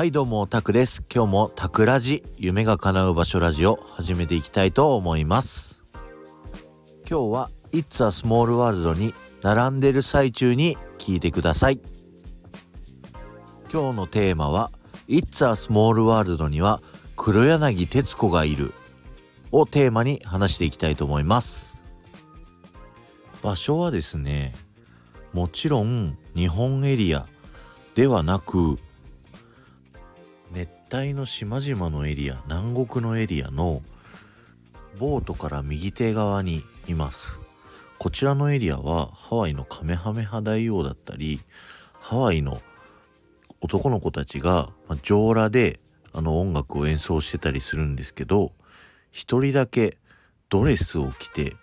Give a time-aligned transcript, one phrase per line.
[0.00, 1.02] はいどうもタクです。
[1.14, 5.82] 今日もタクラジ夢が叶う場所ラジオ始めていきたいと思います。
[7.06, 11.82] 今日は It's a Small World に並んでる最中に聞いてください。
[13.70, 14.70] 今日のテーマは
[15.06, 16.80] It's a Small World には
[17.14, 18.72] 黒柳徹子がいる。
[19.52, 21.76] をテーマに話していきたいと思います。
[23.42, 24.54] 場所はですね
[25.34, 27.26] もちろん日本エリア
[27.94, 28.78] ではなく
[30.92, 33.82] 帯の島々のエリア南国のエリアの
[34.98, 37.26] ボートから右手側にいます。
[37.98, 41.42] こちらのエリアはハワイのカメハメハ大王だったり
[41.92, 42.62] ハワイの
[43.60, 44.70] 男の子たちが
[45.02, 45.80] 上裸で
[46.14, 48.52] あの音楽を演奏してたりするんですけど
[49.10, 49.98] 一人だけ
[50.48, 51.56] ドレスを着て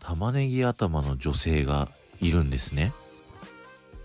[0.00, 1.88] 玉ねぎ頭の女性が
[2.20, 2.92] いるんですね。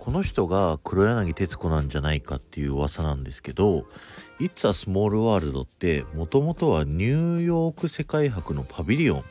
[0.07, 3.85] この人が黒柳徹子なんじゃないかっていう噂なんですけど
[4.39, 9.23] 「It's a Small World」ってもともとはニューヨーク世界博のパビリオン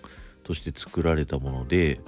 [0.45, 2.03] として作られたもので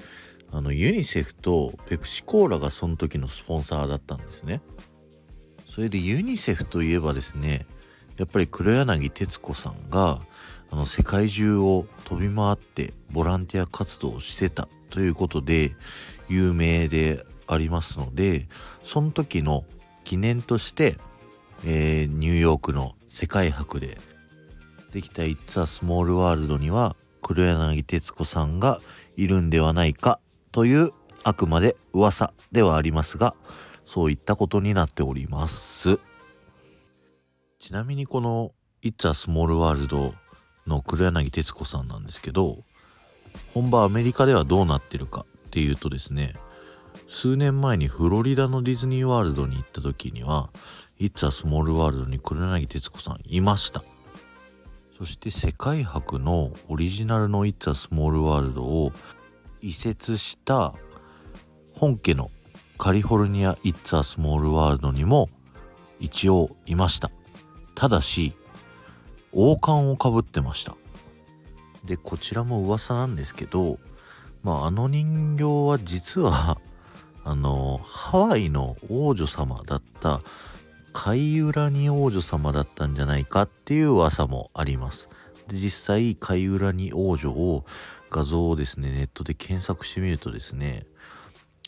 [0.53, 4.61] あのユニセフとペプシコーラがその時のスポンサーだったんですね。
[5.71, 7.65] それでユニセフといえばですね
[8.19, 10.21] やっぱり黒柳徹子さんが
[10.71, 15.75] あの世界中を飛び回ってボランティア活動をしてたということで
[16.29, 18.49] 有名でありますので
[18.83, 19.65] その時の
[20.05, 20.97] 記念として、
[21.65, 23.99] えー、ニューヨークの世界博で
[24.93, 28.81] できた「It's a Small World」には黒柳徹子さんが
[29.17, 30.21] いるんではないか
[30.53, 30.93] という
[31.25, 33.35] あくまで噂ではありますが
[33.85, 35.99] そういったことになっております。
[37.59, 40.15] ちなみにこの「It's a Small World」
[40.67, 42.65] の黒柳徹子さんなんですけど
[43.53, 46.35] 本場アメリカではどうなってるかっていうとですね
[47.09, 50.51] 数年前にフロリダのディズニーワールドに行った時には
[51.01, 53.83] 「It's a Small World」に黒柳徹子さんいました。
[54.99, 58.93] そして世界博のオリジナルの「It's a Small World」を
[59.63, 60.75] 移設した
[61.75, 62.31] 本家の
[62.77, 65.31] カリフォルニア「It's a Small World」にも
[65.99, 67.11] 一応いました。
[67.75, 68.35] ただし
[69.33, 70.77] 王冠をかぶってました。
[71.85, 73.79] でこちらも噂なんですけど
[74.43, 76.61] まああの人形は実は
[77.29, 80.23] あのハワイの王女様だった
[80.95, 85.11] カイウラニ王女様だったんじゃないかっていう噂もあります。
[85.47, 87.67] で実際カイウラニ王女を
[88.09, 90.87] 画像をですねネットで検索してみるとですね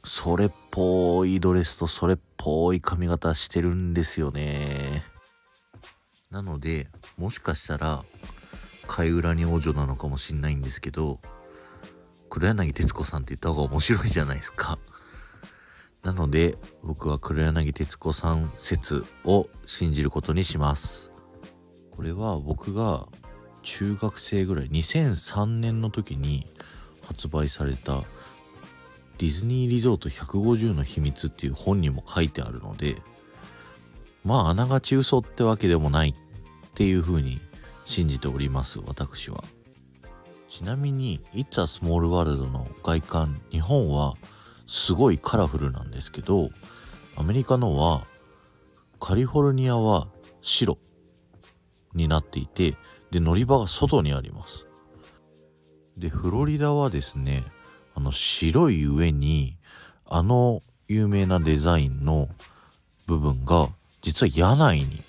[0.03, 5.05] それっぽいドレスとそれっぽい髪型してるんですよね。
[6.31, 6.89] なので
[7.19, 8.03] もしかしたら
[8.87, 11.21] 貝裏に王女なのかもしんないんですけど
[12.31, 14.79] 黒柳徹子さんって言った方が面白いじゃないですか。
[16.11, 21.13] なので僕は黒柳徹子さん説を信じることにします。
[21.93, 23.07] これは僕が
[23.63, 26.49] 中学生ぐらい2003年の時に
[27.03, 28.03] 発売された
[29.19, 32.97] ディズニーリゾート150の秘密っていう本にも書いてあるので
[34.25, 36.15] まああながち嘘ってわけでもないっ
[36.75, 37.41] ていう風に
[37.85, 39.45] 信じております私は。
[40.49, 44.17] ちなみに「It's a Small World」の外観日本は
[44.71, 46.51] すごいカラフルなんですけど
[47.17, 48.07] アメリカのは
[49.01, 50.07] カリフォルニアは
[50.43, 50.79] 白
[51.93, 52.77] になっていて
[53.11, 54.67] で乗り場が外にあります。
[55.97, 57.43] でフロリダはですね
[57.97, 59.57] あの白い上に
[60.07, 62.29] あの有名なデザインの
[63.09, 63.71] 部分が
[64.03, 65.03] 実は屋内に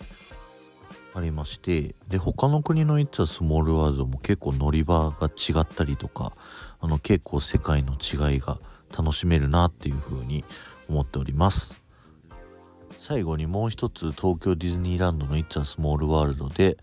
[1.13, 6.33] ありましてで他の国の「It's a Small World」も結構乗り場が違ったりとか
[6.81, 8.57] あの結構世界の違いが
[8.97, 10.43] 楽しめるなっていうふうに
[10.89, 11.81] 思っております。
[12.99, 16.77] 最後にもう一つ東京ディズニーランドの It's a Small World で、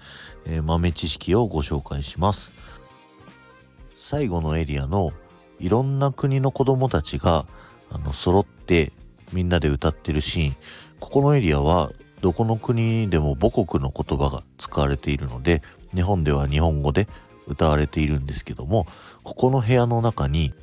[0.47, 2.51] えー、豆知識をご紹介します。
[3.97, 5.13] 最後のエリアの
[5.61, 7.47] いろんな国の子供たちが
[7.91, 8.93] あの揃って
[9.33, 10.57] みんなで歌ってるシーン。
[11.01, 15.63] ここのエリアはどこの国でも母国の言葉が使われているので
[15.95, 17.07] 日本では日本語で
[17.49, 18.87] 歌われているんですけども
[19.25, 20.55] ここの部屋の中に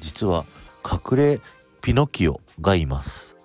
[0.00, 0.44] 実は
[0.84, 1.40] 隠れ
[1.80, 3.36] ピノキオがいます。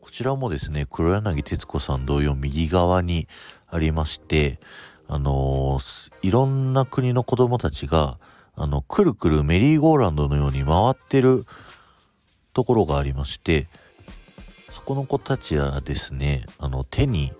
[0.00, 3.28] こちらもですね黒柳徹子さん同様右側に
[3.66, 4.60] ありまして
[5.08, 8.18] あのー、いろんな国の子供たちが
[8.54, 11.46] あのくるくるメリーゴーランドのように回ってる
[12.52, 13.68] ところがありまして
[14.70, 17.32] そこの子たちはですねあの手に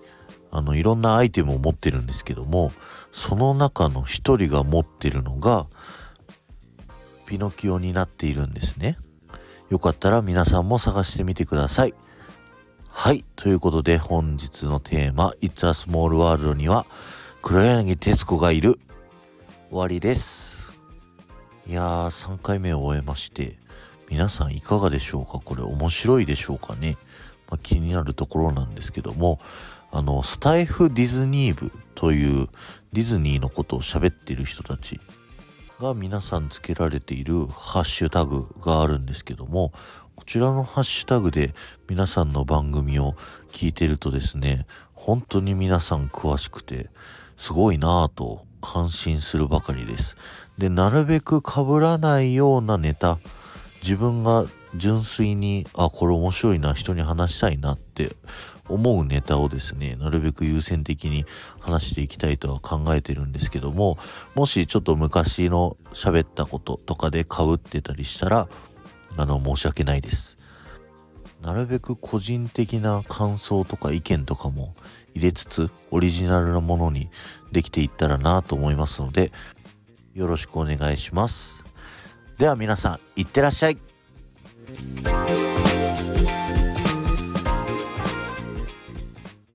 [0.55, 2.71] あのいろんなアイテムを持ってるんですけども
[3.11, 5.65] その中の一人が持ってるのが
[7.25, 8.97] ピノキオになっているんですね。
[9.71, 11.95] よかったら皆さんも探してみてください。
[12.87, 13.25] はい。
[13.35, 16.85] ということで本日のテーマ、It's a Small World には
[17.41, 18.79] 黒柳徹子がいる
[19.69, 20.69] 終わりです。
[21.65, 23.57] いやー、3回目を終えまして、
[24.11, 25.39] 皆さんいかがでしょうか？
[25.43, 26.97] これ面白いでしょうかね、
[27.49, 29.39] まあ、気になるところなんですけども、
[29.95, 32.47] あの、スタイフディズニー部という
[32.93, 34.99] ディズニーのことを喋ってる人たち
[35.79, 39.71] が皆さんつけられているハッシュタグがあるんですけども、
[40.15, 41.53] こちらのハッシュタグで
[41.87, 43.13] 皆さんの番組を
[43.51, 46.89] 聞いてるとですね、本当に皆さん詳しくて、
[47.37, 50.17] すごいなぁと感心するばかりです。
[50.57, 53.19] で、なるべく被らないようなネタ、
[53.83, 54.45] 自分が
[54.75, 58.15] 純粋に、あ、これ面白いな、人に話したいなって
[58.67, 61.25] 思うネタをですね、なるべく優先的に
[61.59, 63.97] 話していきたいとは考えてるんですけども、
[64.35, 68.47] もしちょっと昔の喋ったこととかで被ってたりしたら、
[69.15, 70.37] あの、申し訳ないです。
[71.41, 74.73] なるべく個人的な感想とか意見とかも
[75.13, 77.09] 入れつつ、オリジナルなものに
[77.51, 79.31] できていったらなと思いますので、
[80.13, 81.63] よろしくお願いします。
[82.37, 83.92] では皆さん、いってらっしゃい。
[84.65, 85.72] Thank you.